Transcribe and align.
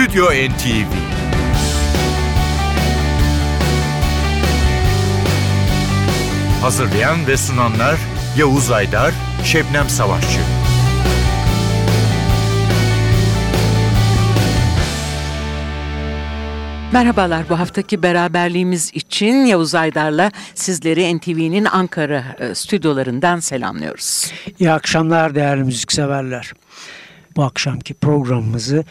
Stüdyo 0.00 0.24
NTV 0.24 0.92
Hazırlayan 6.62 7.26
ve 7.26 7.36
sunanlar 7.36 7.98
Yavuz 8.38 8.70
Aydar, 8.70 9.14
Şebnem 9.44 9.88
Savaşçı. 9.88 10.40
Merhabalar 16.92 17.48
bu 17.50 17.58
haftaki 17.58 18.02
beraberliğimiz 18.02 18.90
için 18.94 19.34
Yavuz 19.34 19.74
Aydar'la 19.74 20.32
sizleri 20.54 21.16
NTV'nin 21.16 21.64
Ankara 21.64 22.24
e, 22.38 22.54
stüdyolarından 22.54 23.40
selamlıyoruz. 23.40 24.32
İyi 24.58 24.70
akşamlar 24.70 25.34
değerli 25.34 25.64
müzikseverler. 25.64 26.52
Bu 27.36 27.42
akşamki 27.42 27.94
programımızı 27.94 28.84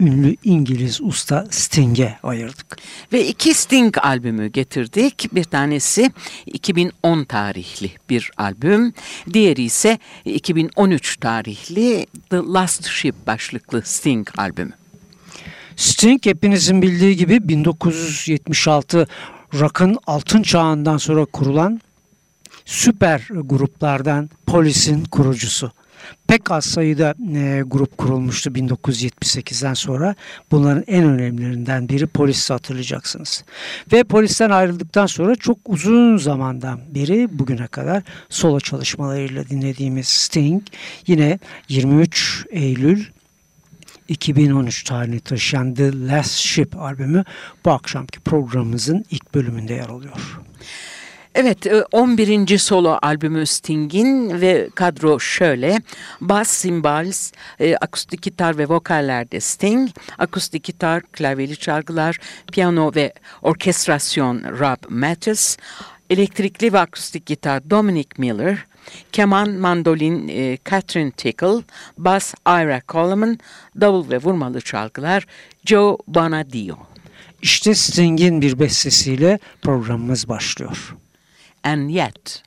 ünlü 0.00 0.36
İngiliz 0.44 1.00
usta 1.00 1.46
Sting'e 1.50 2.18
ayırdık. 2.22 2.76
Ve 3.12 3.26
iki 3.26 3.54
Sting 3.54 3.98
albümü 3.98 4.46
getirdik. 4.46 5.28
Bir 5.34 5.44
tanesi 5.44 6.10
2010 6.46 7.24
tarihli 7.24 7.90
bir 8.10 8.30
albüm. 8.36 8.92
Diğeri 9.32 9.62
ise 9.62 9.98
2013 10.24 11.16
tarihli 11.16 12.06
The 12.30 12.36
Last 12.36 12.86
Ship 12.86 13.26
başlıklı 13.26 13.82
Sting 13.82 14.28
albümü. 14.36 14.72
Sting 15.76 16.26
hepinizin 16.26 16.82
bildiği 16.82 17.16
gibi 17.16 17.48
1976 17.48 19.06
rock'ın 19.54 19.98
altın 20.06 20.42
çağından 20.42 20.96
sonra 20.96 21.24
kurulan 21.24 21.80
süper 22.64 23.28
gruplardan 23.30 24.30
Police'in 24.46 25.04
kurucusu. 25.04 25.72
Pek 26.28 26.50
az 26.50 26.64
sayıda 26.64 27.14
e, 27.34 27.62
grup 27.66 27.98
kurulmuştu 27.98 28.50
1978'den 28.50 29.74
sonra. 29.74 30.14
Bunların 30.50 30.84
en 30.86 31.04
önemlilerinden 31.04 31.88
biri 31.88 32.06
Polis'i 32.06 32.52
hatırlayacaksınız. 32.52 33.44
Ve 33.92 34.04
Polis'ten 34.04 34.50
ayrıldıktan 34.50 35.06
sonra 35.06 35.36
çok 35.36 35.58
uzun 35.66 36.16
zamandan 36.16 36.80
beri 36.94 37.38
bugüne 37.38 37.66
kadar 37.66 38.02
solo 38.28 38.60
çalışmalarıyla 38.60 39.48
dinlediğimiz 39.48 40.08
Sting 40.08 40.62
yine 41.06 41.38
23 41.68 42.46
Eylül 42.50 43.04
2013 44.08 44.84
tarihini 44.84 45.20
taşıyan 45.20 45.74
The 45.74 46.06
Last 46.06 46.34
Ship 46.34 46.76
albümü 46.76 47.24
bu 47.64 47.70
akşamki 47.70 48.20
programımızın 48.20 49.04
ilk 49.10 49.34
bölümünde 49.34 49.74
yer 49.74 49.88
alıyor. 49.88 50.40
Evet 51.34 51.66
11. 51.92 52.50
E, 52.50 52.58
solo 52.58 52.98
albümü 53.02 53.46
Sting'in 53.46 54.40
ve 54.40 54.68
kadro 54.74 55.20
şöyle. 55.20 55.80
Bass, 56.20 56.62
cymbals, 56.62 57.32
e, 57.60 57.76
akustik 57.76 58.22
gitar 58.22 58.58
ve 58.58 58.68
vokallerde 58.68 59.40
Sting, 59.40 59.90
akustik 60.18 60.64
gitar, 60.64 61.02
klavyeli 61.02 61.56
çalgılar, 61.56 62.18
piyano 62.52 62.92
ve 62.94 63.12
orkestrasyon 63.42 64.42
Rob 64.58 64.90
Mattis, 64.90 65.56
elektrikli 66.10 66.72
ve 66.72 66.78
akustik 66.78 67.26
gitar 67.26 67.70
Dominic 67.70 68.08
Miller, 68.18 68.66
keman, 69.12 69.50
mandolin 69.50 70.28
e, 70.28 70.58
Catherine 70.70 71.10
Tickle, 71.10 71.62
bas 71.98 72.34
Ira 72.46 72.80
Coleman, 72.88 73.38
davul 73.80 74.10
ve 74.10 74.18
vurmalı 74.18 74.60
çalgılar 74.60 75.26
Joe 75.64 75.98
Bonadio. 76.08 76.76
İşte 77.42 77.74
Sting'in 77.74 78.40
bir 78.40 78.58
bestesiyle 78.58 79.38
programımız 79.62 80.28
başlıyor. 80.28 80.94
And 81.64 81.90
yet... 81.90 82.42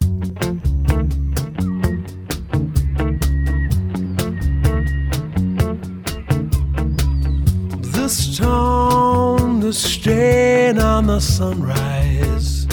This 7.82 8.38
town, 8.38 9.60
the 9.60 9.74
stain 9.74 10.78
on 10.78 11.08
the 11.08 11.20
sunrise 11.20 12.68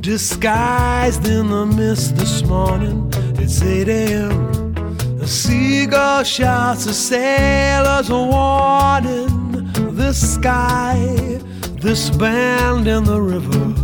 disguised 0.00 1.26
in 1.26 1.50
the 1.50 1.66
mist 1.66 2.16
this 2.16 2.42
morning. 2.44 3.10
It's 3.36 3.60
8 3.62 3.88
a.m. 3.88 4.76
A 5.20 5.26
seagull 5.26 6.24
shouts, 6.24 6.86
a 6.86 6.94
sailor's 6.94 8.08
warning. 8.08 9.70
This 9.94 10.34
sky, 10.34 11.40
this 11.74 12.08
band 12.08 12.88
in 12.88 13.04
the 13.04 13.20
river, 13.20 13.83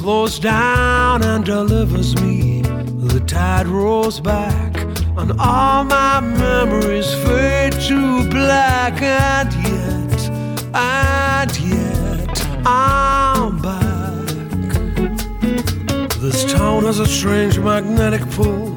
slows 0.00 0.38
down 0.38 1.22
and 1.22 1.44
delivers 1.44 2.18
me. 2.22 2.62
The 3.12 3.22
tide 3.26 3.66
rolls 3.66 4.18
back, 4.18 4.74
and 5.18 5.32
all 5.38 5.84
my 5.84 6.20
memories 6.20 7.12
fade 7.26 7.74
to 7.88 8.26
black, 8.30 9.02
and 9.02 9.52
yet, 9.52 10.20
and 10.72 11.52
yet, 11.60 12.34
I'm 12.64 13.60
back. 13.60 14.28
This 16.18 16.50
town 16.50 16.84
has 16.84 16.98
a 16.98 17.06
strange 17.06 17.58
magnetic 17.58 18.22
pull, 18.30 18.70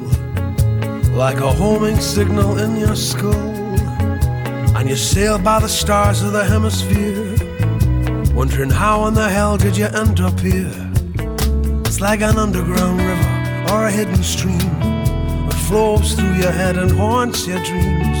like 1.16 1.38
a 1.38 1.50
homing 1.50 2.00
signal 2.00 2.58
in 2.58 2.76
your 2.76 2.96
skull. 2.96 3.32
And 4.76 4.90
you 4.90 4.96
sail 4.96 5.38
by 5.38 5.60
the 5.60 5.70
stars 5.70 6.22
of 6.22 6.32
the 6.32 6.44
hemisphere, 6.44 7.34
wondering 8.34 8.68
how 8.68 9.06
in 9.06 9.14
the 9.14 9.30
hell 9.30 9.56
did 9.56 9.78
you 9.78 9.86
end 9.86 10.20
up 10.20 10.38
here? 10.38 10.83
Like 12.04 12.20
an 12.20 12.36
underground 12.36 13.00
river 13.00 13.72
or 13.72 13.86
a 13.86 13.90
hidden 13.90 14.22
stream 14.22 14.58
that 14.58 15.64
flows 15.66 16.12
through 16.12 16.34
your 16.34 16.50
head 16.52 16.76
and 16.76 16.90
haunts 16.90 17.46
your 17.46 17.64
dreams. 17.64 18.18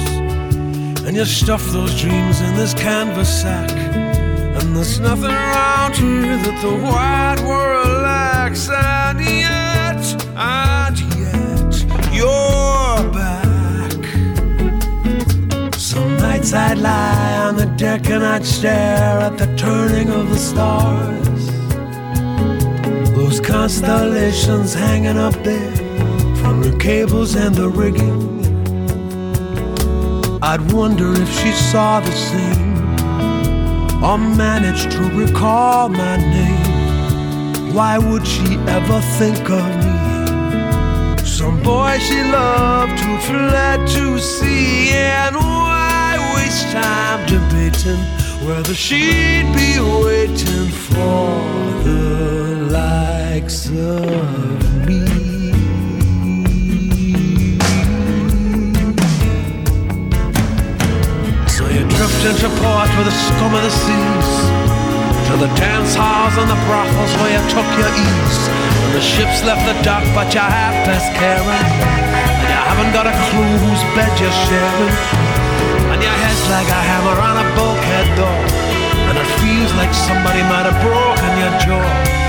And 1.06 1.14
you 1.14 1.26
stuff 1.26 1.62
those 1.66 1.94
dreams 2.00 2.40
in 2.40 2.56
this 2.56 2.72
canvas 2.72 3.28
sack. 3.42 3.70
And 3.70 4.74
there's 4.74 5.00
nothing 5.00 5.30
around 5.30 5.96
here 5.96 6.34
that 6.34 6.62
the 6.62 6.74
wide 6.82 7.40
world 7.40 8.02
lacks. 8.02 8.70
And 8.72 9.20
yet, 9.20 10.02
and 10.34 10.98
yet, 11.20 11.74
you're 12.10 13.12
back. 13.12 14.02
Some 15.78 16.16
nights 16.16 16.54
I'd 16.54 16.78
lie 16.78 17.36
on 17.48 17.56
the 17.56 17.66
deck 17.76 18.08
and 18.08 18.24
I'd 18.24 18.46
stare 18.46 19.20
at 19.20 19.36
the 19.36 19.54
turning 19.58 20.08
of 20.08 20.30
the 20.30 20.38
stars. 20.38 21.53
Those 23.34 23.46
constellations 23.48 24.74
hanging 24.74 25.18
up 25.18 25.34
there 25.42 25.74
from 26.36 26.60
the 26.60 26.76
cables 26.78 27.34
and 27.34 27.52
the 27.52 27.68
rigging. 27.68 28.22
I'd 30.40 30.60
wonder 30.70 31.12
if 31.20 31.28
she 31.40 31.50
saw 31.50 31.98
the 31.98 32.12
same 32.12 32.76
or 34.04 34.18
managed 34.18 34.92
to 34.92 35.02
recall 35.18 35.88
my 35.88 36.16
name. 36.16 37.74
Why 37.74 37.98
would 37.98 38.24
she 38.24 38.54
ever 38.68 39.00
think 39.18 39.50
of 39.50 39.66
me? 39.82 41.26
Some 41.26 41.60
boy 41.60 41.98
she 41.98 42.22
loved 42.22 43.00
who 43.00 43.18
fled 43.18 43.80
to 43.96 44.20
sea, 44.20 44.90
and 44.90 45.34
why 45.34 46.34
waste 46.36 46.70
time 46.70 47.26
debating 47.26 47.98
whether 48.46 48.74
she'd 48.74 49.52
be 49.56 49.80
waiting 49.80 50.68
for 50.68 51.42
the 51.82 52.14
likes 53.34 53.66
of 53.66 54.86
me? 54.86 55.02
drift 61.94 62.24
into 62.26 62.48
port 62.62 62.90
with 62.96 63.06
the 63.06 63.16
scum 63.26 63.54
of 63.54 63.62
the 63.62 63.70
seas 63.70 64.30
To 65.28 65.34
the 65.42 65.50
dance 65.54 65.94
halls 65.94 66.34
and 66.38 66.48
the 66.50 66.60
brothels 66.66 67.12
where 67.18 67.32
you 67.34 67.42
took 67.54 67.68
your 67.78 67.92
ease. 68.06 68.40
When 68.82 68.92
the 68.98 69.04
ships 69.04 69.42
left 69.46 69.62
the 69.66 69.76
dock 69.82 70.04
but 70.14 70.30
you 70.34 70.42
have 70.42 70.76
best 70.86 71.10
caring 71.18 71.66
And 72.38 72.48
you 72.50 72.60
haven't 72.70 72.92
got 72.94 73.06
a 73.10 73.14
clue 73.30 73.54
whose 73.62 73.82
bed 73.98 74.12
you're 74.18 74.38
sharing. 74.46 74.94
And 75.90 75.98
your 76.02 76.16
head's 76.22 76.44
like 76.54 76.70
a 76.70 76.82
hammer 76.90 77.18
on 77.18 77.36
a 77.42 77.46
bulkhead 77.58 78.08
door 78.14 78.42
And 79.10 79.16
it 79.18 79.28
feels 79.42 79.72
like 79.74 79.92
somebody 79.92 80.42
might 80.50 80.66
have 80.70 80.78
broken 80.86 81.30
your 81.42 81.54
jaw. 81.62 82.14
And 82.14 82.23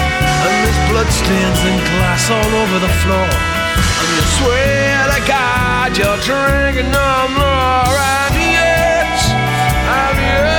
there's 0.65 0.81
bloodstains 0.89 1.59
and 1.69 1.79
glass 1.93 2.29
all 2.31 2.51
over 2.61 2.79
the 2.79 2.93
floor. 3.05 3.29
And 4.01 4.09
you 4.17 4.23
swear 4.37 5.05
to 5.13 5.19
God 5.27 5.97
you're 5.97 6.17
drinking 6.25 6.89
no 6.91 7.27
more 7.37 7.93
And 8.01 8.35
yet, 8.35 9.19
and 10.01 10.17
yet 10.17 10.49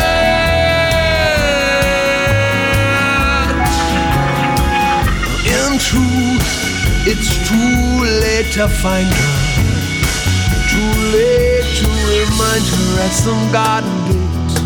In 5.58 5.70
truth, 5.90 6.46
it's 7.10 7.30
too 7.48 7.80
late 8.22 8.50
to 8.54 8.68
find 8.68 9.10
her. 9.10 9.34
Too 10.70 10.92
late 11.16 11.68
to 11.80 11.88
remind 12.14 12.64
her 12.74 12.88
at 13.06 13.12
some 13.12 13.42
garden 13.50 13.96
gate 14.06 14.56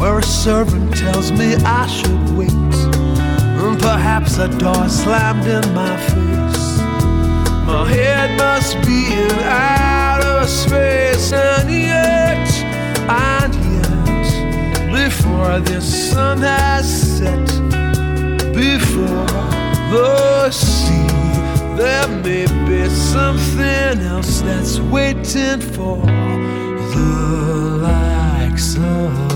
Where 0.00 0.18
a 0.18 0.22
servant 0.22 0.96
tells 0.96 1.30
me 1.30 1.54
I 1.64 1.86
should 1.86 2.36
wait 2.36 3.01
Perhaps 3.78 4.38
a 4.38 4.48
door 4.58 4.88
slammed 4.88 5.46
in 5.46 5.74
my 5.74 5.96
face. 5.96 6.78
My 7.66 7.88
head 7.88 8.36
must 8.36 8.74
be 8.86 9.12
in 9.12 9.30
outer 9.40 10.46
space 10.46 11.32
And 11.32 11.70
yet, 11.70 12.48
and 13.08 13.54
yet 13.54 14.92
before 14.92 15.60
the 15.60 15.80
sun 15.80 16.38
has 16.38 16.86
set, 17.18 17.46
before 18.52 19.26
the 19.90 20.50
sea, 20.50 21.06
there 21.76 22.08
may 22.08 22.46
be 22.68 22.88
something 22.90 24.00
else 24.00 24.40
that's 24.42 24.80
waiting 24.80 25.60
for 25.60 25.96
the 26.94 27.78
likes 27.80 28.76
of 28.76 29.31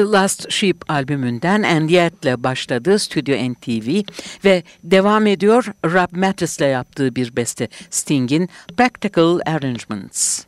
The 0.00 0.12
Last 0.12 0.50
Sheep 0.50 0.90
albümünden 0.90 1.62
And 1.62 1.90
Yet'le 1.90 2.44
başladı 2.44 2.98
Studio 2.98 3.34
NTV 3.34 4.02
ve 4.44 4.62
devam 4.84 5.26
ediyor 5.26 5.64
Rob 5.84 6.16
Mattis'le 6.16 6.60
yaptığı 6.60 7.16
bir 7.16 7.36
beste 7.36 7.68
Sting'in 7.90 8.48
Practical 8.76 9.40
Arrangements. 9.46 10.44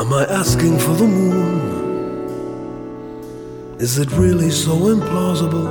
Am 0.00 0.12
I 0.12 0.26
asking 0.40 0.78
for 0.78 0.98
the 0.98 1.04
moon? 1.04 1.55
Is 3.78 3.98
it 3.98 4.10
really 4.12 4.50
so 4.50 4.74
implausible 4.94 5.68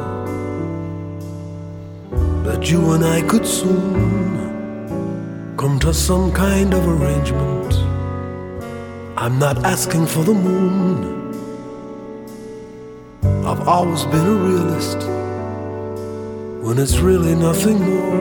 that 2.43 2.69
you 2.69 2.91
and 2.91 3.03
I 3.03 3.23
could 3.23 3.47
soon 3.47 4.37
come 5.57 5.79
to 5.79 5.91
some 5.91 6.31
kind 6.31 6.75
of 6.75 6.87
arrangement? 6.87 7.73
I'm 9.17 9.39
not 9.39 9.65
asking 9.65 10.05
for 10.05 10.23
the 10.23 10.35
moon. 10.35 11.33
I've 13.43 13.67
always 13.67 14.03
been 14.03 14.27
a 14.27 14.35
realist 14.35 14.99
when 16.63 16.77
it's 16.77 16.99
really 16.99 17.33
nothing 17.33 17.79
more 17.81 18.19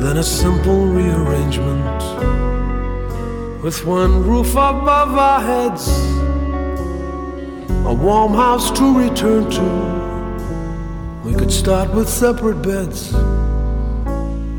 than 0.00 0.16
a 0.16 0.22
simple 0.22 0.86
rearrangement 0.86 2.02
with 3.62 3.84
one 3.84 4.22
roof 4.26 4.52
above 4.52 5.18
our 5.18 5.40
heads, 5.42 6.23
a 7.94 7.96
warm 7.96 8.34
house 8.34 8.70
to 8.72 8.98
return 8.98 9.48
to. 9.50 9.66
We 11.24 11.32
could 11.34 11.52
start 11.52 11.94
with 11.94 12.08
separate 12.08 12.60
beds. 12.60 13.14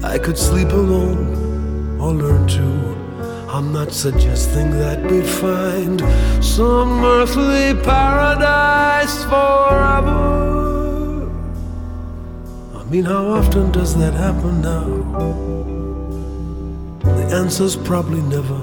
I 0.04 0.18
could 0.18 0.38
sleep 0.38 0.70
alone 0.70 2.00
or 2.00 2.14
learn 2.14 2.48
to. 2.48 2.96
I'm 3.50 3.74
not 3.74 3.92
suggesting 3.92 4.72
that 4.72 5.00
we'd 5.10 5.26
find 5.26 6.00
some 6.44 7.04
earthly 7.04 7.74
paradise 7.84 9.24
forever. 9.24 10.24
I 12.80 12.84
mean, 12.90 13.04
how 13.04 13.26
often 13.40 13.72
does 13.72 13.98
that 13.98 14.14
happen 14.14 14.62
now? 14.62 14.88
The 17.00 17.36
answer's 17.36 17.76
probably 17.76 18.22
never. 18.22 18.62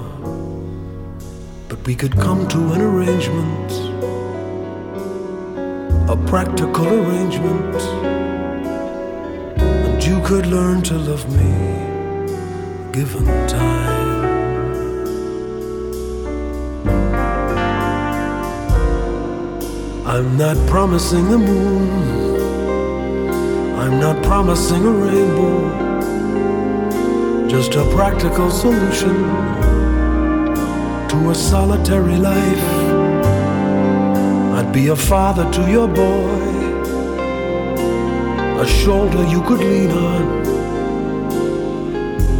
But 1.69 1.85
we 1.85 1.95
could 1.95 2.15
come 2.15 2.47
to 2.47 2.59
an 2.73 2.81
arrangement, 2.81 3.71
a 6.13 6.15
practical 6.27 6.85
arrangement, 6.85 7.81
and 9.57 10.03
you 10.05 10.21
could 10.21 10.45
learn 10.45 10.79
to 10.79 10.93
love 10.93 11.27
me 11.37 11.51
given 12.91 13.25
time. 13.47 14.21
I'm 20.05 20.37
not 20.37 20.55
promising 20.69 21.31
the 21.31 21.39
moon, 21.39 21.89
I'm 23.79 23.99
not 23.99 24.23
promising 24.23 24.85
a 24.85 24.91
rainbow, 24.91 25.57
just 27.47 27.73
a 27.73 27.83
practical 27.95 28.51
solution 28.51 29.15
to 31.09 31.29
a 31.31 31.33
solitary 31.33 32.17
life. 32.17 32.82
I'd 34.63 34.71
be 34.71 34.87
a 34.87 34.95
father 34.95 35.43
to 35.51 35.69
your 35.69 35.89
boy, 35.89 36.39
a 38.61 38.65
shoulder 38.65 39.21
you 39.27 39.41
could 39.43 39.59
lean 39.59 39.91
on. 39.91 40.45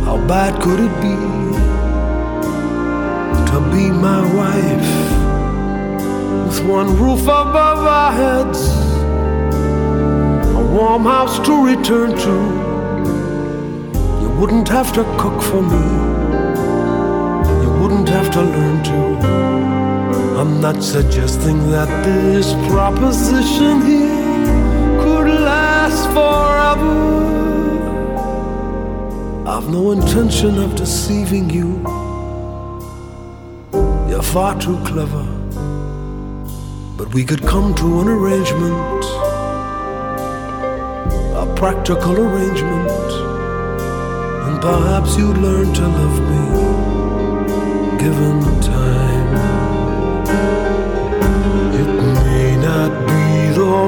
How 0.05 0.17
bad 0.25 0.61
could 0.61 0.79
it 0.79 0.95
be 1.01 1.15
to 3.51 3.59
be 3.73 3.91
my 3.91 4.21
wife 4.39 4.93
with 6.47 6.65
one 6.65 6.95
roof 6.95 7.23
above 7.23 7.85
our 7.99 8.11
heads, 8.13 8.61
a 10.55 10.61
warm 10.73 11.03
house 11.03 11.39
to 11.45 11.65
return 11.65 12.11
to? 12.25 12.35
You 14.21 14.29
wouldn't 14.39 14.69
have 14.69 14.93
to 14.93 15.03
cook 15.19 15.41
for 15.41 15.61
me 15.61 15.85
you 17.63 17.71
wouldn't 17.81 18.07
have 18.07 18.31
to 18.31 18.41
learn 18.41 18.83
to. 18.85 19.72
I'm 20.43 20.59
not 20.59 20.83
suggesting 20.83 21.71
that 21.71 21.87
this 22.03 22.51
proposition 22.67 23.79
here 23.85 24.99
could 25.01 25.27
last 25.27 26.05
forever. 26.07 26.97
I've 29.47 29.69
no 29.69 29.91
intention 29.91 30.57
of 30.61 30.75
deceiving 30.75 31.49
you. 31.49 31.79
You're 34.09 34.21
far 34.21 34.59
too 34.59 34.77
clever. 34.83 35.23
But 36.97 37.13
we 37.13 37.23
could 37.23 37.43
come 37.43 37.73
to 37.75 38.01
an 38.01 38.09
arrangement, 38.09 39.05
a 41.41 41.45
practical 41.55 42.19
arrangement, 42.19 43.11
and 44.45 44.61
perhaps 44.61 45.15
you'd 45.15 45.37
learn 45.37 45.73
to 45.73 45.87
love 45.87 46.19
me 46.31 46.43
given 47.97 48.41
time. 48.59 49.22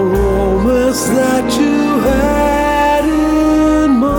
Romance 0.03 1.05
that 1.07 1.45
you 1.59 1.99
had 2.09 3.05
in 3.05 3.91
mind, 3.91 4.15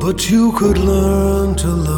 but 0.00 0.30
you 0.30 0.52
could 0.52 0.78
learn 0.78 1.54
to 1.56 1.68
love 1.68 1.97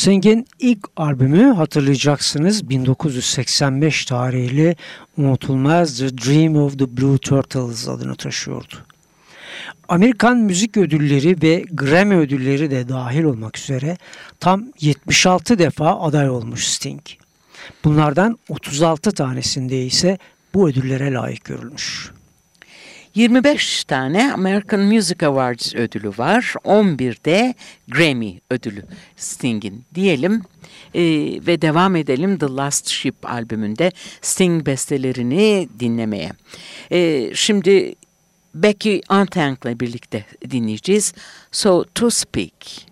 Sting'in 0.00 0.46
ilk 0.58 0.78
albümü 0.96 1.52
hatırlayacaksınız 1.52 2.68
1985 2.68 4.04
tarihli 4.04 4.76
unutulmaz 5.18 5.98
The 5.98 6.18
Dream 6.18 6.56
of 6.56 6.78
the 6.78 6.96
Blue 6.96 7.18
Turtles 7.18 7.88
adını 7.88 8.16
taşıyordu. 8.16 8.74
Amerikan 9.88 10.36
müzik 10.36 10.76
ödülleri 10.76 11.42
ve 11.42 11.64
Grammy 11.72 12.16
ödülleri 12.16 12.70
de 12.70 12.88
dahil 12.88 13.22
olmak 13.22 13.58
üzere 13.58 13.96
tam 14.40 14.64
76 14.80 15.58
defa 15.58 16.00
aday 16.00 16.30
olmuş 16.30 16.66
Sting. 16.66 17.02
Bunlardan 17.84 18.38
36 18.48 19.12
tanesinde 19.12 19.84
ise 19.84 20.18
bu 20.54 20.68
ödüllere 20.68 21.12
layık 21.12 21.44
görülmüş. 21.44 22.10
25 23.14 23.84
tane 23.84 24.32
American 24.32 24.80
Music 24.80 25.26
Awards 25.26 25.74
ödülü 25.74 26.12
var. 26.18 26.54
11 26.64 27.18
de 27.24 27.54
Grammy 27.88 28.40
ödülü 28.50 28.82
Sting'in 29.16 29.84
diyelim. 29.94 30.42
Ee, 30.94 31.00
ve 31.46 31.62
devam 31.62 31.96
edelim 31.96 32.38
The 32.38 32.46
Last 32.46 32.88
Ship 32.88 33.14
albümünde 33.22 33.92
Sting 34.22 34.66
bestelerini 34.66 35.68
dinlemeye. 35.80 36.30
Ee, 36.92 37.30
şimdi 37.34 37.94
Becky 38.54 39.00
Antank'la 39.08 39.80
birlikte 39.80 40.24
dinleyeceğiz. 40.50 41.14
So 41.52 41.84
to 41.94 42.10
Speak. 42.10 42.90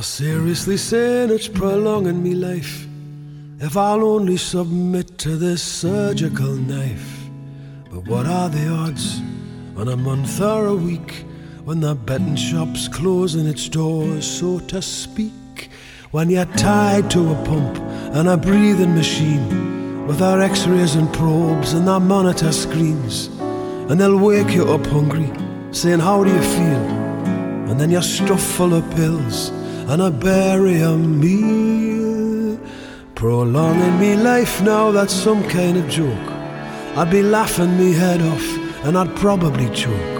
They're 0.00 0.04
seriously 0.04 0.78
saying 0.78 1.28
it's 1.28 1.46
prolonging 1.46 2.22
me 2.22 2.34
life 2.34 2.86
if 3.58 3.76
I'll 3.76 4.02
only 4.02 4.38
submit 4.38 5.18
to 5.18 5.36
this 5.36 5.62
surgical 5.62 6.54
knife. 6.54 7.28
But 7.90 8.06
what 8.08 8.24
are 8.24 8.48
the 8.48 8.66
odds 8.68 9.20
on 9.76 9.88
a 9.88 9.98
month 9.98 10.40
or 10.40 10.68
a 10.68 10.74
week 10.74 11.26
when 11.64 11.80
the 11.80 11.94
betting 11.94 12.34
shop's 12.34 12.88
closing 12.88 13.46
its 13.46 13.68
doors, 13.68 14.26
so 14.26 14.60
to 14.72 14.80
speak? 14.80 15.68
When 16.12 16.30
you're 16.30 16.46
tied 16.56 17.10
to 17.10 17.32
a 17.32 17.44
pump 17.44 17.76
and 18.16 18.26
a 18.26 18.38
breathing 18.38 18.94
machine 18.94 20.06
with 20.06 20.22
our 20.22 20.40
x 20.40 20.66
rays 20.66 20.94
and 20.94 21.12
probes 21.12 21.74
and 21.74 21.86
our 21.86 22.00
monitor 22.00 22.52
screens, 22.52 23.26
and 23.90 24.00
they'll 24.00 24.16
wake 24.16 24.54
you 24.54 24.64
up 24.64 24.86
hungry, 24.86 25.30
saying, 25.72 26.00
How 26.00 26.24
do 26.24 26.32
you 26.32 26.40
feel? 26.40 26.84
And 27.68 27.78
then 27.78 27.90
you're 27.90 28.00
stuffed 28.00 28.40
full 28.40 28.72
of 28.72 28.90
pills 28.96 29.52
and 29.90 30.02
a 30.02 30.96
meal. 30.96 32.60
Prolonging 33.16 33.98
me 33.98 34.14
life 34.14 34.62
now, 34.62 34.92
that's 34.92 35.12
some 35.12 35.42
kind 35.48 35.76
of 35.76 35.88
joke. 35.88 36.30
I'd 36.96 37.10
be 37.10 37.22
laughing 37.22 37.76
me 37.76 37.92
head 37.92 38.22
off 38.22 38.46
and 38.84 38.96
I'd 38.96 39.16
probably 39.16 39.68
choke. 39.74 40.16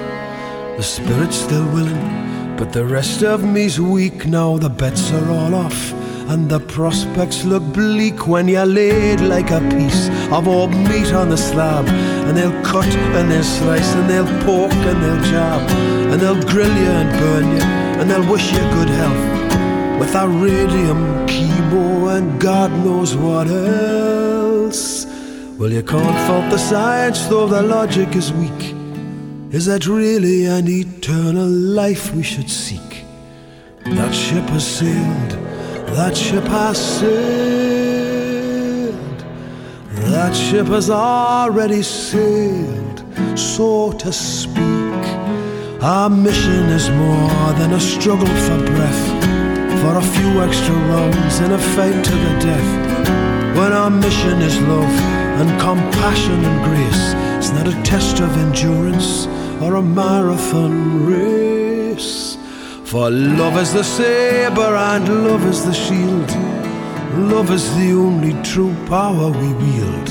The 0.76 0.82
spirit's 0.82 1.36
still 1.36 1.64
willing, 1.72 2.56
but 2.56 2.72
the 2.72 2.84
rest 2.84 3.22
of 3.22 3.44
me's 3.44 3.80
weak 3.80 4.26
now. 4.26 4.58
The 4.58 4.68
bets 4.68 5.12
are 5.12 5.30
all 5.30 5.54
off. 5.54 5.92
And 6.28 6.48
the 6.48 6.60
prospects 6.60 7.44
look 7.44 7.62
bleak 7.72 8.26
when 8.26 8.48
you're 8.48 8.66
laid 8.66 9.20
like 9.20 9.50
a 9.52 9.60
piece 9.70 10.08
of 10.32 10.48
old 10.48 10.70
meat 10.70 11.12
on 11.12 11.28
the 11.28 11.36
slab. 11.36 11.86
And 12.26 12.36
they'll 12.36 12.62
cut 12.64 12.92
and 13.16 13.30
they'll 13.30 13.44
slice 13.44 13.94
and 13.94 14.10
they'll 14.10 14.42
poke 14.44 14.72
and 14.72 15.02
they'll 15.02 15.24
jab. 15.30 15.70
And 16.10 16.20
they'll 16.20 16.42
grill 16.42 16.76
you 16.76 16.90
and 17.02 17.10
burn 17.20 17.44
you 17.56 17.62
and 18.00 18.10
they'll 18.10 18.28
wish 18.32 18.50
you 18.52 18.58
good 18.58 18.88
health 18.88 19.29
with 20.00 20.14
a 20.14 20.26
radium 20.26 21.26
chemo 21.26 22.16
and 22.16 22.40
God 22.40 22.72
knows 22.72 23.14
what 23.14 23.46
else. 23.48 25.04
Well, 25.58 25.70
you 25.70 25.82
can't 25.82 26.18
fault 26.26 26.50
the 26.50 26.56
science, 26.56 27.26
though 27.26 27.46
the 27.46 27.60
logic 27.60 28.16
is 28.16 28.32
weak. 28.32 28.74
Is 29.52 29.66
that 29.66 29.86
really 29.86 30.46
an 30.46 30.68
eternal 30.68 31.46
life 31.46 32.14
we 32.14 32.22
should 32.22 32.48
seek? 32.48 33.04
That 33.84 34.14
ship 34.14 34.48
has 34.54 34.66
sailed, 34.66 35.32
that 35.94 36.16
ship 36.16 36.44
has 36.44 36.78
sailed, 36.98 38.14
that 40.12 40.34
ship 40.34 40.68
has 40.68 40.88
already 40.88 41.82
sailed, 41.82 43.04
so 43.38 43.92
to 43.92 44.10
speak. 44.10 45.04
Our 45.82 46.08
mission 46.08 46.70
is 46.78 46.88
more 46.88 47.52
than 47.58 47.72
a 47.72 47.80
struggle 47.80 48.34
for 48.46 48.58
breath 48.64 49.19
for 49.80 49.96
a 49.96 50.02
few 50.02 50.42
extra 50.42 50.74
rounds 50.92 51.40
in 51.40 51.52
a 51.52 51.58
fight 51.74 52.04
to 52.04 52.14
the 52.24 52.34
death. 52.48 52.70
When 53.56 53.72
our 53.72 53.90
mission 53.90 54.42
is 54.42 54.60
love 54.72 54.96
and 55.40 55.48
compassion 55.60 56.44
and 56.44 56.58
grace, 56.68 57.04
it's 57.38 57.52
not 57.56 57.66
a 57.66 57.82
test 57.82 58.20
of 58.20 58.30
endurance 58.36 59.26
or 59.62 59.76
a 59.76 59.82
marathon 59.82 61.06
race. 61.06 62.36
For 62.84 63.10
love 63.10 63.56
is 63.56 63.72
the 63.72 63.84
saber 63.84 64.74
and 64.90 65.24
love 65.24 65.46
is 65.46 65.64
the 65.64 65.72
shield. 65.72 66.30
Love 67.32 67.50
is 67.50 67.64
the 67.76 67.92
only 67.92 68.34
true 68.42 68.74
power 68.86 69.30
we 69.30 69.48
wield. 69.64 70.08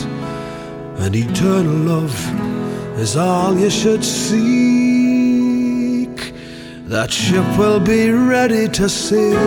And 1.01 1.15
eternal 1.15 1.79
love 1.93 2.17
is 2.97 3.15
all 3.15 3.57
you 3.57 3.69
should 3.69 4.03
seek. 4.03 4.68
That 6.89 7.11
ship 7.11 7.45
will 7.55 7.79
be 7.79 8.09
ready 8.09 8.67
to 8.69 8.89
sail, 8.89 9.37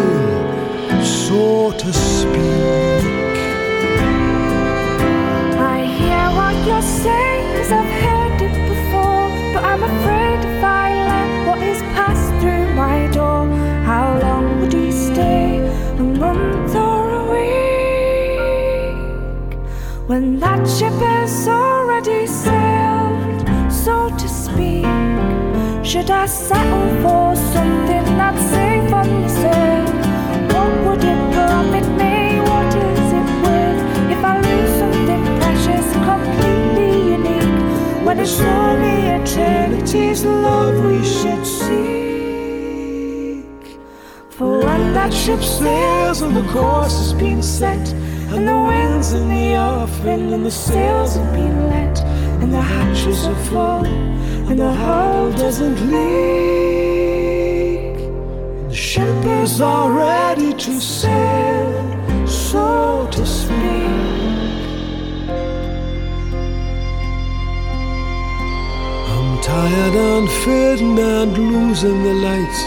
so 1.02 1.72
to 1.72 1.92
speak. 1.92 3.34
I 5.58 5.82
hear 5.98 6.30
what 6.38 6.54
you're 6.64 6.80
saying, 7.02 7.56
cause 7.56 7.72
I've 7.72 7.92
heard 8.04 8.42
it 8.42 8.54
before. 8.68 9.28
But 9.54 9.64
I'm 9.64 9.82
afraid 9.82 10.38
if 10.38 10.62
I 10.62 10.94
let 11.10 11.48
what 11.48 11.60
is 11.64 11.82
passed 11.96 12.30
through 12.40 12.74
my 12.76 13.08
door, 13.08 13.48
how 13.90 14.20
long 14.20 14.60
would 14.60 14.72
he 14.72 14.92
stay? 14.92 15.58
A 15.98 16.00
month 16.00 16.76
or 16.76 17.10
a 17.10 17.24
week? 17.32 18.38
When 20.06 20.38
that 20.38 20.64
ship 20.68 20.94
is 20.94 21.48
already 21.48 21.71
Should 25.92 26.10
I 26.10 26.24
settle 26.24 26.88
for 27.02 27.36
something 27.52 28.04
that's 28.16 28.40
safe 28.40 28.92
on 28.94 29.28
the? 29.28 29.92
What 30.54 30.72
would 30.86 31.04
it 31.04 31.32
profit 31.34 31.86
me? 32.00 32.40
What 32.40 32.74
is 32.74 33.12
it 33.20 33.28
worth 33.44 33.80
if 34.10 34.24
I 34.24 34.40
lose 34.40 34.72
something 34.78 35.22
precious, 35.38 35.86
completely 36.08 36.92
unique? 37.12 38.06
When 38.06 38.16
it's 38.20 38.40
only 38.40 38.98
eternity's 39.18 40.24
love 40.24 40.82
we 40.82 41.04
should 41.04 41.44
seek. 41.44 41.84
For 44.30 44.60
when 44.64 44.94
that 44.94 45.12
ship 45.12 45.42
sails 45.42 46.22
and 46.22 46.34
the 46.34 46.48
course 46.54 46.96
has 47.00 47.12
been 47.12 47.42
set, 47.42 47.92
and 48.32 48.48
the 48.48 48.56
winds 48.56 49.12
in 49.12 49.28
the 49.28 49.56
offing 49.58 50.32
and 50.32 50.46
the 50.46 50.50
sails 50.50 51.16
have 51.16 51.34
been 51.34 51.68
let, 51.68 52.00
and 52.40 52.50
the 52.50 52.62
hatches 52.62 53.26
are 53.26 53.44
full, 53.50 53.84
and 54.52 54.60
the 54.60 54.74
hull 54.74 55.32
doesn't 55.32 55.80
leak. 55.90 56.36
And 58.60 58.70
The 58.70 58.74
ship 58.74 59.24
is 59.24 59.60
all 59.62 59.90
ready 59.90 60.52
to 60.52 60.80
sail, 60.80 62.26
so 62.26 63.08
to 63.12 63.24
speak. 63.24 63.56
I'm 69.12 69.40
tired 69.40 69.94
and 70.10 70.28
fading 70.44 70.98
and 70.98 71.32
losing 71.38 72.02
the 72.02 72.14
light. 72.28 72.58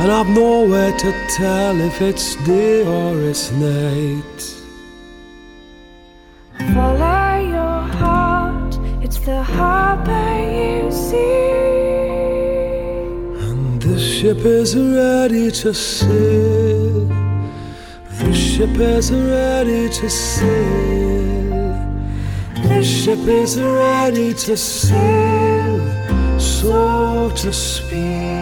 And 0.00 0.12
I've 0.12 0.28
nowhere 0.28 0.92
to 1.04 1.12
tell 1.38 1.80
if 1.80 2.02
it's 2.02 2.36
day 2.44 2.84
or 2.86 3.18
it's 3.30 3.50
night. 3.52 4.63
Ship 14.24 14.46
is 14.46 14.74
ready 14.74 15.50
to 15.50 15.74
sail. 15.74 17.06
The 18.18 18.32
ship 18.32 18.74
is 18.78 19.12
ready 19.12 19.90
to 19.90 20.08
sail. 20.08 21.50
The 22.68 22.82
ship 22.82 23.18
is 23.28 23.60
ready 23.60 24.32
to 24.32 24.56
sail, 24.56 25.78
so 26.40 27.30
to 27.36 27.52
speak. 27.52 28.34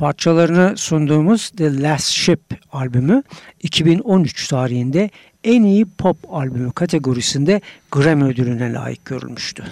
Parçalarını 0.00 0.76
sunduğumuz 0.76 1.50
The 1.50 1.82
Last 1.82 2.08
Ship 2.08 2.40
albümü 2.72 3.22
2013 3.62 4.48
tarihinde 4.48 5.10
en 5.44 5.62
iyi 5.62 5.84
pop 5.84 6.16
albümü 6.30 6.72
kategorisinde 6.72 7.60
Grammy 7.90 8.24
ödülüne 8.24 8.72
layık 8.72 9.04
görülmüştü. 9.04 9.64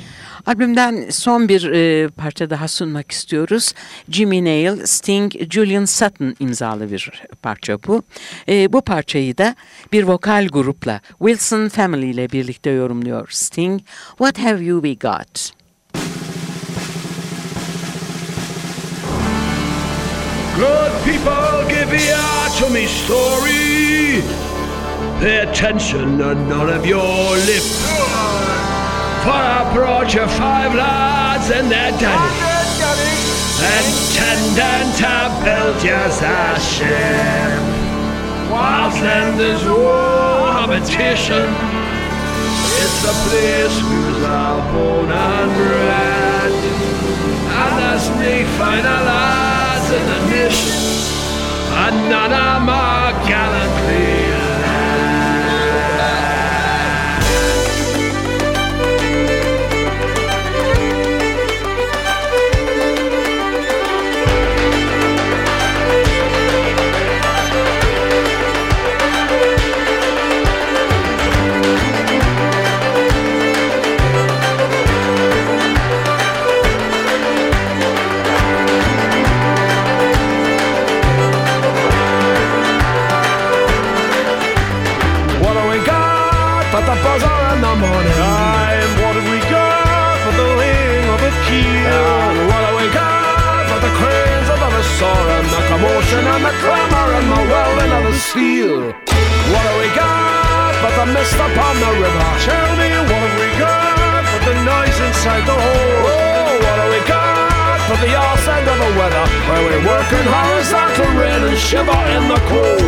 Albümden 0.47 1.11
son 1.11 1.49
bir 1.49 1.73
e, 1.73 2.09
parça 2.09 2.51
daha 2.51 2.69
sunmak 2.69 3.13
istiyoruz. 3.13 3.73
Jimmy 4.11 4.45
Nail, 4.45 4.87
Sting, 4.87 5.33
Julian 5.51 5.85
Sutton 5.85 6.35
imzalı 6.41 6.93
bir 6.93 7.23
parça 7.43 7.79
bu. 7.87 8.03
E, 8.49 8.73
bu 8.73 8.81
parçayı 8.81 9.39
da 9.39 9.57
bir 9.93 10.05
vokal 10.05 10.47
grupla 10.47 11.01
Wilson 11.19 11.69
Family 11.69 12.11
ile 12.11 12.31
birlikte 12.31 12.71
yorumluyor 12.71 13.29
Sting. 13.31 13.81
What 14.09 14.39
have 14.39 14.65
you 14.65 14.83
we 14.83 15.09
got? 15.09 15.53
Good 20.59 21.05
people, 21.05 21.69
give 21.69 21.95
ear 21.95 22.49
to 22.61 22.69
me 22.71 22.87
story. 22.87 24.23
Pay 25.21 25.39
attention 25.39 26.21
and 26.21 26.49
none 26.49 26.71
of 26.71 26.87
your 26.87 27.03
lip. 27.03 27.63
For 29.25 29.35
I 29.35 29.69
brought 29.75 30.15
you 30.15 30.25
five 30.39 30.73
lads 30.73 31.51
and 31.51 31.69
their 31.69 31.91
daddy. 31.99 32.39
Intending 33.59 34.89
to 35.03 35.15
build 35.43 35.83
you 35.83 35.93
a 35.93 36.61
ship. 36.61 37.59
There's 39.39 39.65
no 39.65 40.53
habitation. 40.55 41.47
It's 42.83 43.03
a 43.03 43.15
place 43.27 43.77
who's 43.81 44.23
our 44.23 44.63
born 44.73 45.11
and 45.11 45.51
bred. 45.57 46.53
And 47.59 47.73
there's 47.79 48.09
me 48.21 48.47
final 48.57 49.03
lads 49.03 49.89
in 49.99 50.05
the 50.13 50.21
nation. 50.31 50.79
And 51.75 51.97
none 52.09 52.33
of 52.33 52.63
my 52.63 53.11
gallantly 53.27 54.18
in 111.71 112.29
the 112.29 112.41
cold. 112.49 112.81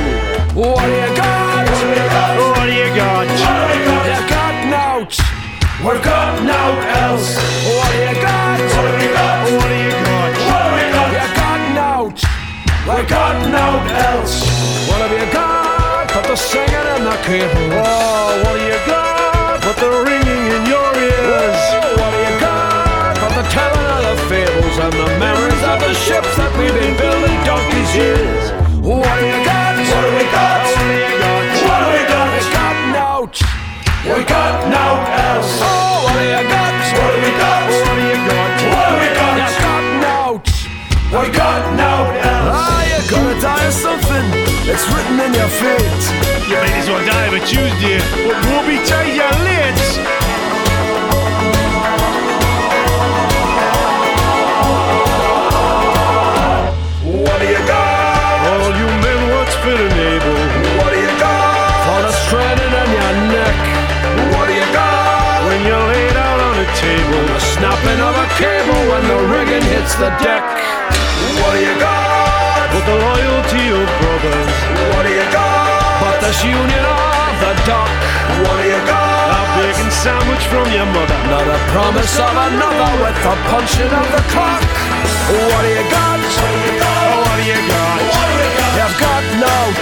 What 0.56 0.80
do 0.80 0.90
you 0.90 1.14
got? 1.14 1.68
What 1.68 2.64
do 2.64 2.72
you 2.72 2.88
got? 2.96 3.28
You 3.28 4.20
got 4.25 4.54
nought. 4.72 5.20
We've 5.84 6.02
got 6.02 6.42
nought 6.42 6.80
else. 7.04 7.37
What 7.68 7.92
do 7.92 7.99
you 8.00 8.14
got? 8.22 8.56
What 8.56 8.88
do 8.88 9.04
you 9.04 9.12
got? 9.12 9.52
What 9.52 9.68
do 9.68 9.76
you 9.76 9.90
got 10.00 11.60
nought. 11.76 12.20
We 12.88 13.02
got 13.04 13.37
nought 13.52 13.90
else. 14.08 14.49
What 14.88 15.00
have 15.04 15.12
you 15.12 15.30
got? 15.30 16.08
But 16.14 16.25
the 16.28 16.37
singing 16.37 16.88
and 16.96 17.04
the 17.04 17.16
cable. 17.28 17.84
Oh, 17.84 18.42
what 18.44 18.56
do 18.56 18.64
you 18.64 18.80
got 18.87 19.20
but 19.60 19.76
the 19.76 19.90
ringing 20.08 20.44
in 20.56 20.62
your 20.72 20.90
ears? 20.96 21.60
What 22.00 22.10
do 22.10 22.18
you 22.18 22.40
got? 22.40 23.12
But 23.20 23.32
the 23.37 23.44
telling 23.52 23.88
of 23.92 24.02
the 24.08 24.16
fables 24.32 24.76
and 24.80 24.92
the 24.94 25.08
memories 25.20 25.62
of 25.68 25.80
the 25.80 25.92
ships 25.92 26.32
that 26.37 26.50
we've 26.56 26.72
been 26.72 26.96
building 26.96 27.10
written 45.62 45.81
in 45.81 45.90
your 45.90 46.00
fate. 46.00 46.49
You 46.49 46.57
may 46.57 46.79
as 46.79 46.88
well 46.88 47.05
die 47.07 47.26
of 47.26 47.35
a 47.35 47.40
Tuesday, 47.40 47.99
but 48.26 48.37
we'll 48.47 48.67
be 48.67 48.79
you're 48.87 49.31
late. 49.45 49.81
What 57.25 57.40
do 57.40 57.47
union 76.44 76.85
of 76.85 77.33
the 77.40 77.53
dock. 77.68 77.90
What 78.44 78.57
do 78.61 78.64
you 78.64 78.81
got? 78.88 79.37
A 79.37 79.42
bacon 79.61 79.90
sandwich 79.92 80.44
from 80.48 80.66
your 80.72 80.88
mother. 80.88 81.18
Not 81.29 81.44
a 81.44 81.59
promise 81.72 82.16
of 82.16 82.33
another 82.33 82.90
with 83.05 83.18
the 83.20 83.35
punching 83.53 83.92
of 83.92 84.07
the 84.09 84.22
clock. 84.33 84.64
What 85.29 85.62
do 85.62 85.70
you 85.70 85.85
got? 85.92 86.16
What 86.16 86.48
do 86.48 86.61
you 86.64 86.74
got? 86.81 86.96
Oh, 86.96 87.20
what 87.20 87.37
do 87.37 87.44
you 87.44 87.61
got? 87.68 87.98
What 88.09 88.24
do 88.24 88.37
you 88.40 88.50
got? 88.57 88.72
You've 88.81 88.96
got 89.05 89.24
nought. 89.42 89.81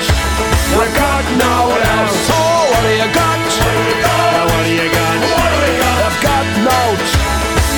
We 0.74 0.84
got 0.98 1.24
nought 1.38 1.82
else. 1.94 2.26
Oh, 2.34 2.70
what 2.74 2.82
do 2.82 2.92
you 2.96 3.08
got? 3.14 3.38
What 3.38 3.70
do 3.70 3.86
you 3.86 3.96
got? 4.02 4.18
Oh, 4.18 4.50
what 4.50 4.62
do 4.66 4.72
you 4.74 4.88
got? 4.90 5.14
What 5.30 5.46
do 5.46 5.58
we 5.62 5.72
got? 5.78 5.96
You've 6.02 6.18
got 6.26 6.46
nought. 6.66 7.06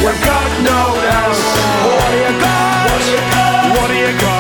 We've 0.01 0.23
got 0.25 0.49
nought 0.65 1.05
else. 1.21 1.45
What 1.85 2.09
do 2.09 2.17
you 2.17 2.33
got? 2.41 2.81
What 2.89 2.99
do 3.05 3.09
you 3.13 3.23
got? 3.29 3.77
What 3.77 3.89
do 3.93 3.97
you 4.01 4.13
got? 4.21 4.40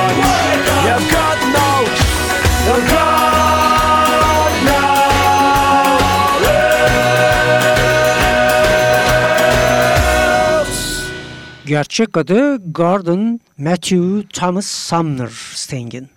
Gerçek 11.70 12.16
adı 12.16 12.72
Gordon 12.72 13.40
Matthew 13.58 14.28
Thomas 14.28 14.66
Sumner 14.66 15.30
Sting'in. 15.54 16.08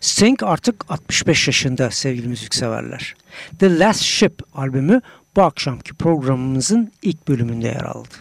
Sting 0.00 0.42
artık 0.42 0.84
65 0.88 1.46
yaşında 1.46 1.90
sevgili 1.90 2.28
müzikseverler. 2.28 3.14
The 3.58 3.78
Last 3.78 4.00
Ship 4.00 4.42
albümü 4.54 5.00
bu 5.36 5.42
akşamki 5.42 5.94
programımızın 5.94 6.92
ilk 7.02 7.28
bölümünde 7.28 7.66
yer 7.66 7.84
aldı. 7.84 8.14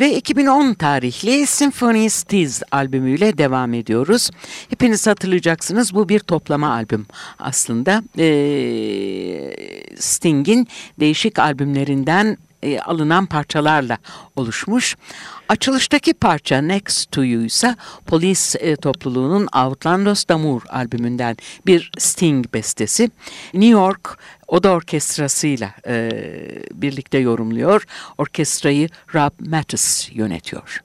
Ve 0.00 0.16
2010 0.16 0.74
tarihli 0.74 1.46
Symphony 1.46 2.08
Steez 2.08 2.62
albümüyle 2.72 3.38
devam 3.38 3.74
ediyoruz. 3.74 4.30
Hepiniz 4.70 5.06
hatırlayacaksınız 5.06 5.94
bu 5.94 6.08
bir 6.08 6.20
toplama 6.20 6.72
albüm 6.72 7.06
aslında. 7.38 8.02
Ee, 8.18 9.56
Sting'in 9.98 10.68
değişik 11.00 11.38
albümlerinden 11.38 12.38
e, 12.64 12.80
alınan 12.80 13.26
parçalarla 13.26 13.98
oluşmuş. 14.36 14.96
Açılıştaki 15.48 16.14
parça 16.14 16.62
Next 16.62 17.12
to 17.12 17.24
You 17.24 17.44
ise 17.44 17.76
polis 18.06 18.56
e, 18.56 18.76
topluluğunun 18.76 19.48
Outlandos 19.56 20.24
d'Amour 20.28 20.62
albümünden 20.68 21.36
bir 21.66 21.90
Sting 21.98 22.46
bestesi. 22.54 23.10
New 23.54 23.70
York 23.70 24.18
Oda 24.48 24.70
Orkestrası'yla 24.72 25.74
e, 25.86 26.10
birlikte 26.72 27.18
yorumluyor. 27.18 27.84
Orkestrayı 28.18 28.88
Rob 29.14 29.32
Mattis 29.50 30.08
yönetiyor. 30.12 30.83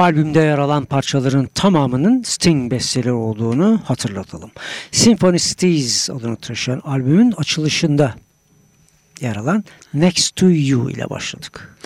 Albümde 0.00 0.40
yer 0.40 0.58
alan 0.58 0.84
parçaların 0.84 1.46
tamamının 1.54 2.22
Sting 2.22 2.70
besteleri 2.70 3.12
olduğunu 3.12 3.80
hatırlatalım. 3.84 4.50
Symphony 4.92 5.38
Steez 5.38 6.10
adını 6.10 6.36
taşıyan 6.36 6.80
albümün 6.84 7.32
açılışında 7.36 8.14
yer 9.20 9.36
alan 9.36 9.64
Next 9.94 10.36
to 10.36 10.46
You 10.50 10.90
ile 10.90 11.10
başladık. 11.10 11.76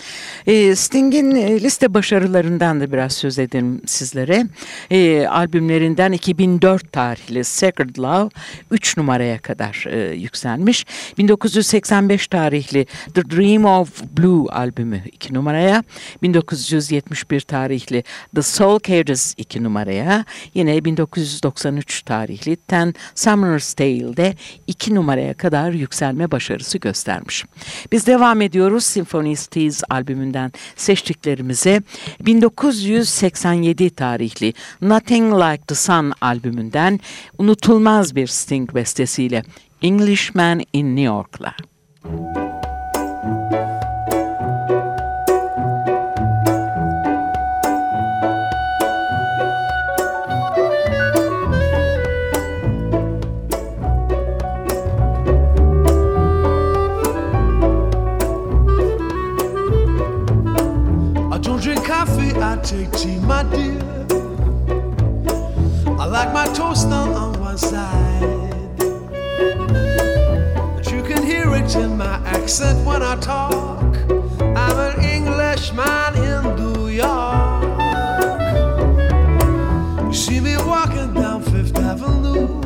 E, 0.47 0.75
Sting'in 0.75 1.31
liste 1.59 1.93
başarılarından 1.93 2.81
da 2.81 2.91
biraz 2.91 3.13
söz 3.13 3.39
edelim 3.39 3.81
sizlere. 3.85 4.45
E, 4.91 5.27
albümlerinden 5.27 6.11
2004 6.11 6.91
tarihli 6.91 7.43
Sacred 7.43 7.95
Love 7.97 8.29
3 8.71 8.97
numaraya 8.97 9.39
kadar 9.39 9.85
e, 9.87 10.15
yükselmiş. 10.15 10.85
1985 11.17 12.27
tarihli 12.27 12.85
The 13.13 13.29
Dream 13.29 13.65
of 13.65 14.03
Blue 14.17 14.49
albümü 14.49 15.01
2 15.11 15.33
numaraya. 15.33 15.83
1971 16.21 17.41
tarihli 17.41 18.03
The 18.35 18.41
Soul 18.41 18.79
Cages 18.83 19.33
2 19.37 19.63
numaraya. 19.63 20.25
Yine 20.53 20.85
1993 20.85 22.01
tarihli 22.01 22.55
Ten 22.55 22.93
Summer's 23.15 23.73
Tale'de 23.73 24.35
2 24.67 24.95
numaraya 24.95 25.33
kadar 25.33 25.71
yükselme 25.71 26.31
başarısı 26.31 26.77
göstermiş. 26.77 27.24
Biz 27.91 28.07
devam 28.07 28.41
ediyoruz 28.41 28.83
Symphonies 28.83 29.83
albümünden 29.89 30.51
seçtiklerimize 30.75 31.81
1987 32.19 33.89
tarihli 33.89 34.53
Nothing 34.81 35.33
Like 35.33 35.63
the 35.67 35.75
Sun 35.75 36.13
albümünden 36.21 36.99
unutulmaz 37.37 38.15
bir 38.15 38.27
Sting 38.27 38.75
bestesiyle 38.75 39.43
Englishman 39.81 40.61
in 40.73 40.95
New 40.95 41.01
York'la. 41.01 41.55
I 42.05 42.44
take 62.65 62.91
tea, 62.93 63.19
my 63.19 63.43
dear. 63.43 63.79
I 65.99 66.05
like 66.07 66.33
my 66.33 66.47
toast 66.47 66.87
on 66.87 67.39
one 67.39 67.59
side. 67.59 68.79
But 70.75 70.91
you 70.91 71.03
can 71.03 71.21
hear 71.21 71.53
it 71.53 71.75
in 71.75 71.95
my 71.95 72.15
accent 72.25 72.83
when 72.83 73.03
I 73.03 73.17
talk. 73.17 73.95
I'm 74.41 74.77
an 74.79 74.99
Englishman 75.03 76.15
in 76.15 76.55
New 76.55 76.87
York. 76.87 77.63
You 80.07 80.13
see 80.13 80.39
me 80.39 80.57
walking 80.57 81.13
down 81.13 81.43
Fifth 81.43 81.77
Avenue. 81.77 82.63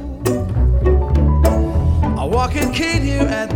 I 2.18 2.24
walk 2.24 2.56
in 2.56 2.72
cane 2.72 3.02
here 3.02 3.28
at 3.28 3.54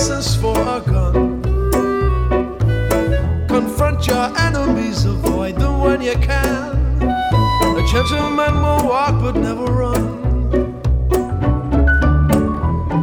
license 0.00 0.34
for 0.34 0.56
a 0.56 0.80
gun. 0.80 1.42
Confront 3.48 4.06
your 4.06 4.38
enemies, 4.38 5.04
avoid 5.04 5.56
them 5.56 5.80
when 5.80 6.00
you 6.00 6.14
can. 6.14 6.70
A 7.02 7.82
gentleman 7.86 8.54
will 8.54 8.88
walk 8.88 9.20
but 9.20 9.36
never 9.36 9.64
run. 9.64 10.02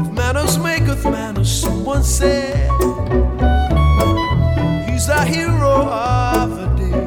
If 0.02 0.12
manners 0.12 0.58
maketh 0.58 1.04
manners, 1.04 1.52
someone 1.52 2.04
said, 2.04 2.68
he's 4.90 5.08
a 5.08 5.24
hero 5.24 5.88
of 5.88 6.50
the 6.60 6.68
day. 6.82 7.02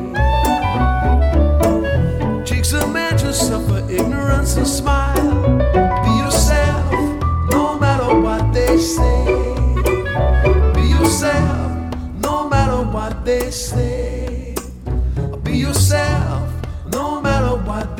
Takes 2.44 2.72
a 2.74 2.86
man 2.86 3.16
to 3.18 3.32
suffer 3.32 3.84
ignorance 3.90 4.56
and 4.56 4.68
smile. 4.68 5.19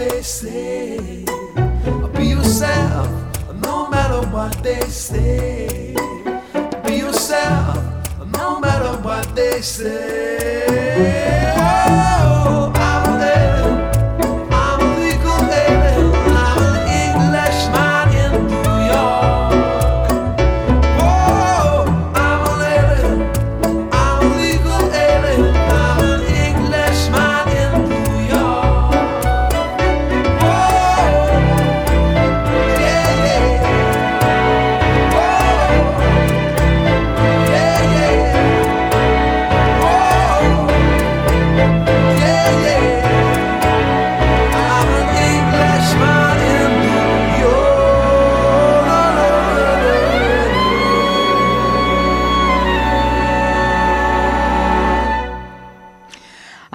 They 0.00 0.22
say. 0.22 1.24
Be 2.16 2.24
yourself, 2.28 3.08
no 3.66 3.88
matter 3.90 4.26
what 4.28 4.52
they 4.62 4.80
say. 4.88 5.94
Be 6.86 6.94
yourself, 6.96 7.76
no 8.38 8.58
matter 8.60 8.92
what 9.02 9.26
they 9.36 9.60
say. 9.60 10.64
Oh, 11.56 12.19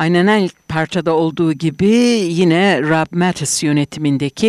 aynen 0.06 0.28
her 0.28 0.50
parçada 0.68 1.14
olduğu 1.14 1.54
gibi 1.54 1.86
yine 2.30 2.82
Rob 2.82 3.18
Mattis 3.18 3.64
yönetimindeki 3.64 4.46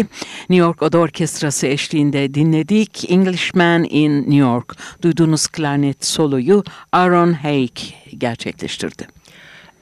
New 0.51 0.57
York 0.57 0.83
Oda 0.83 0.99
Orkestrası 0.99 1.67
eşliğinde 1.67 2.35
dinledik. 2.35 3.11
Englishman 3.11 3.85
in 3.85 4.17
New 4.17 4.37
York. 4.37 4.77
Duyduğunuz 5.03 5.47
klarnet 5.47 6.05
soloyu 6.05 6.65
Aaron 6.93 7.33
Haig 7.33 7.79
gerçekleştirdi. 8.19 9.07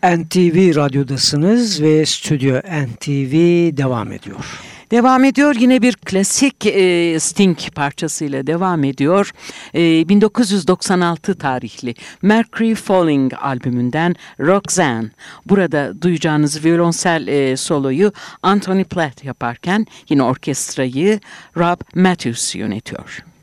NTV 0.02 0.76
Radyo'dasınız 0.76 1.82
ve 1.82 2.06
Stüdyo 2.06 2.58
NTV 2.58 3.32
devam 3.76 4.12
ediyor. 4.12 4.60
Devam 4.94 5.24
ediyor 5.24 5.54
yine 5.58 5.82
bir 5.82 5.96
klasik 5.96 6.66
e, 6.66 7.16
Sting 7.20 7.58
parçasıyla 7.74 8.46
devam 8.46 8.84
ediyor. 8.84 9.30
E, 9.74 10.08
1996 10.08 11.34
tarihli 11.38 11.94
Mercury 12.22 12.74
Falling 12.74 13.32
albümünden 13.40 14.14
Roxanne. 14.40 15.10
Burada 15.46 16.02
duyacağınız 16.02 16.64
violonsel 16.64 17.26
e, 17.26 17.56
soloyu 17.56 18.12
Anthony 18.42 18.84
Platt 18.84 19.24
yaparken 19.24 19.86
yine 20.08 20.22
orkestrayı 20.22 21.20
Rob 21.56 21.80
Matthews 21.94 22.54
yönetiyor. 22.54 23.33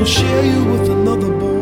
Will 0.00 0.06
share 0.06 0.44
you 0.46 0.64
with 0.64 0.88
another 0.88 1.30
boy. 1.30 1.60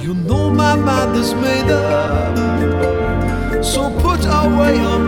You 0.00 0.14
know 0.14 0.48
my 0.48 0.74
mind 0.74 1.14
is 1.16 1.34
made 1.34 1.70
up. 1.70 2.34
So 3.62 3.90
put 4.00 4.24
away 4.24 4.76
your 4.76 5.00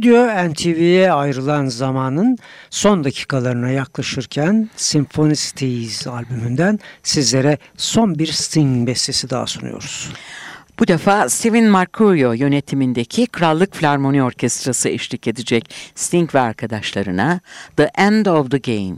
Stüdyo 0.00 0.50
NTV'ye 0.50 1.12
ayrılan 1.12 1.66
zamanın 1.66 2.38
son 2.70 3.04
dakikalarına 3.04 3.70
yaklaşırken 3.70 4.70
Symphony 4.76 5.34
Steez 5.34 6.06
albümünden 6.06 6.78
sizlere 7.02 7.58
son 7.76 8.18
bir 8.18 8.26
Sting 8.26 8.86
bestesi 8.88 9.30
daha 9.30 9.46
sunuyoruz. 9.46 10.10
Bu 10.78 10.88
defa 10.88 11.28
Steven 11.28 11.64
Mercurio 11.64 12.32
yönetimindeki 12.32 13.26
Krallık 13.26 13.76
Filarmoni 13.76 14.22
Orkestrası 14.22 14.88
eşlik 14.88 15.26
edecek 15.26 15.74
Sting 15.94 16.34
ve 16.34 16.40
arkadaşlarına 16.40 17.40
The 17.76 17.90
End 17.94 18.26
of 18.26 18.50
the 18.50 18.58
Game. 18.58 18.96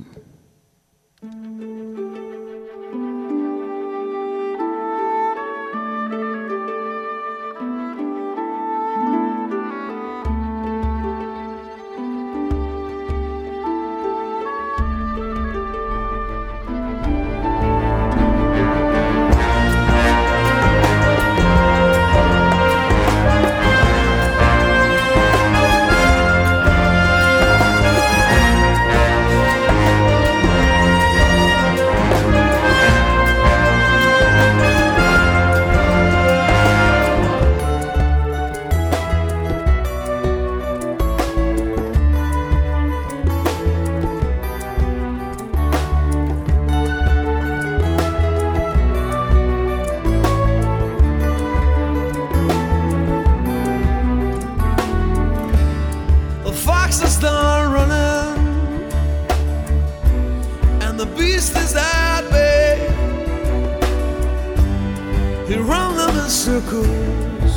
circles 66.43 67.55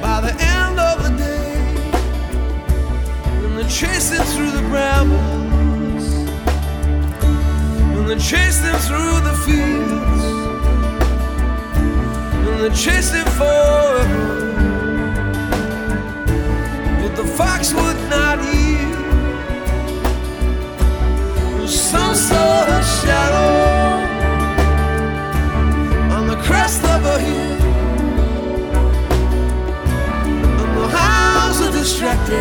by 0.00 0.20
the 0.20 0.32
end 0.38 0.78
of 0.78 1.02
the 1.02 1.10
day. 1.18 1.56
And 3.42 3.58
they 3.58 3.66
chase 3.68 4.10
them 4.10 4.24
through 4.32 4.52
the 4.52 4.62
brambles, 4.68 6.06
and 7.94 8.08
they 8.08 8.18
chase 8.30 8.60
them 8.60 8.78
through 8.86 9.16
the 9.28 9.34
fields, 9.44 10.24
and 12.46 12.60
they 12.62 12.70
chase 12.84 13.10
them 13.10 13.26
forever. 13.40 14.34
But 17.00 17.12
the 17.16 17.26
fox 17.38 17.74
would 17.74 18.00
not 18.08 18.38
yield. 18.54 19.02
Some 21.68 22.14
sort 22.14 22.68
of 22.68 22.84
shadow. 23.00 23.63
distracted 31.84 32.34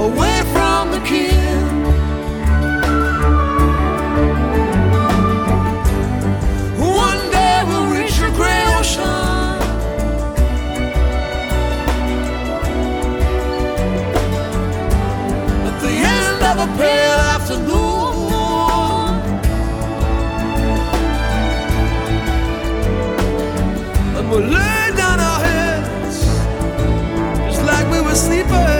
away 0.00 0.38
from 0.52 0.90
the 0.90 1.00
king. 1.06 1.62
One 7.04 7.22
day 7.30 7.56
we'll 7.68 7.88
reach 7.96 8.18
a 8.18 8.30
gray 8.38 8.62
ocean. 8.78 9.60
At 15.68 15.76
the 15.84 15.94
end 16.18 16.40
of 16.50 16.56
a 16.66 16.68
pale 16.80 17.20
afternoon, 17.36 17.78
and 24.18 24.30
we'll. 24.30 24.89
A 28.10 28.16
sleeper. 28.16 28.79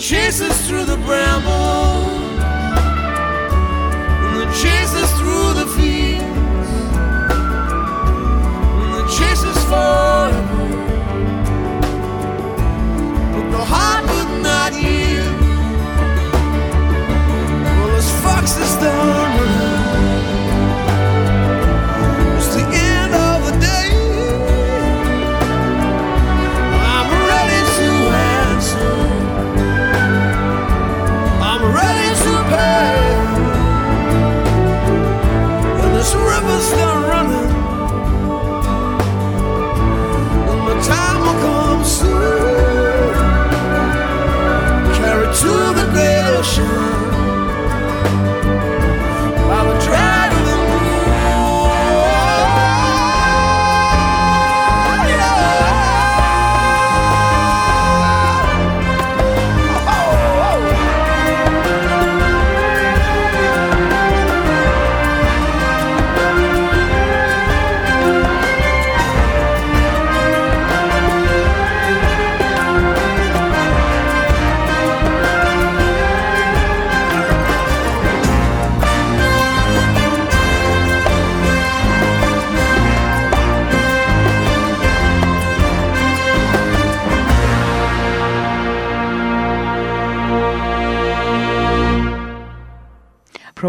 Chases 0.00 0.66
through 0.66 0.86
the 0.86 0.96
bramble. 0.96 2.29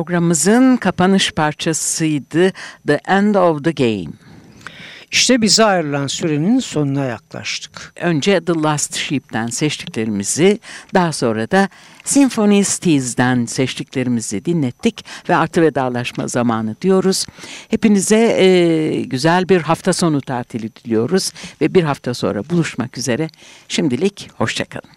Programımızın 0.02 0.78
kapanış 0.78 1.32
parçasıydı 1.32 2.52
The 2.88 3.00
End 3.08 3.36
of 3.36 3.64
the 3.64 3.72
Game. 3.72 4.16
İşte 5.12 5.42
bize 5.42 5.66
ayrılan 5.66 6.08
sürenin 6.08 6.60
sonuna 6.60 7.06
yaklaştık. 7.06 7.94
Önce 8.02 8.46
The 8.46 8.54
Last 8.54 8.96
Sheep'ten 8.96 9.48
seçtiklerimizi, 9.48 10.60
daha 10.94 11.14
sonra 11.14 11.52
da 11.52 11.70
Symphonisties'den 12.04 13.46
seçtiklerimizi 13.46 14.46
dinlettik 14.46 15.06
ve 15.30 15.36
artı 15.36 15.62
vedalaşma 15.62 16.28
zamanı 16.28 16.76
diyoruz. 16.82 17.26
Hepinize 17.70 18.18
e, 18.18 19.02
güzel 19.02 19.50
bir 19.50 19.62
hafta 19.62 19.94
sonu 19.94 20.22
tatili 20.22 20.76
diliyoruz 20.76 21.32
ve 21.62 21.74
bir 21.74 21.84
hafta 21.84 22.14
sonra 22.14 22.50
buluşmak 22.50 22.98
üzere. 22.98 23.30
Şimdilik 23.68 24.30
hoşçakalın. 24.38 24.90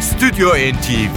Stüdyo 0.00 0.48
NTV 0.48 1.16